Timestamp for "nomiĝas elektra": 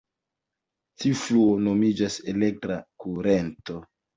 1.67-2.81